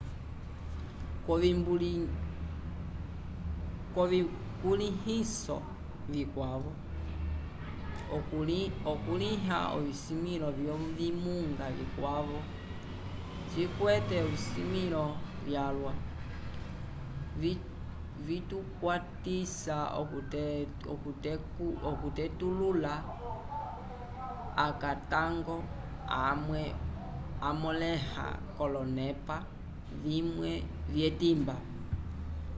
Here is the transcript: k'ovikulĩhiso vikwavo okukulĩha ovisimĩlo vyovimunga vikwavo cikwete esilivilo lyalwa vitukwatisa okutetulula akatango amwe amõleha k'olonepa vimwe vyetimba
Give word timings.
k'ovikulĩhiso 3.93 5.57
vikwavo 6.13 6.71
okukulĩha 8.91 9.57
ovisimĩlo 9.75 10.47
vyovimunga 10.57 11.65
vikwavo 11.77 12.39
cikwete 13.49 14.15
esilivilo 14.33 15.03
lyalwa 15.45 15.93
vitukwatisa 18.25 19.77
okutetulula 21.91 22.93
akatango 24.67 25.55
amwe 26.27 26.63
amõleha 27.49 28.27
k'olonepa 28.55 29.37
vimwe 30.03 30.51
vyetimba 30.93 31.55